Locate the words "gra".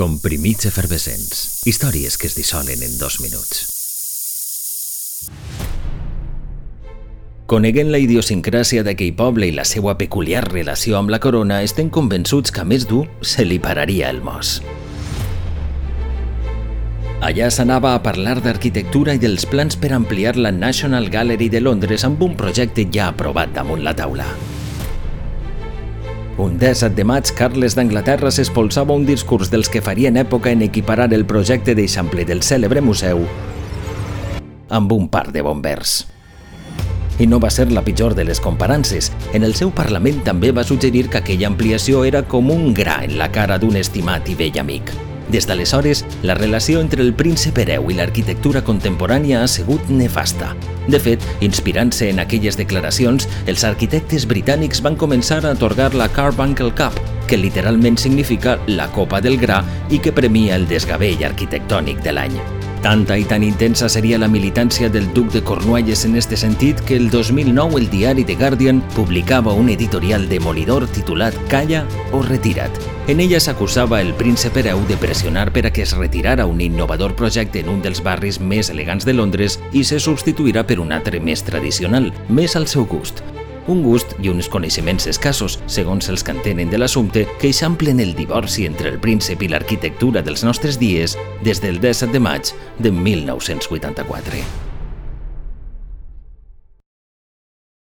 42.72-43.02, 59.38-59.62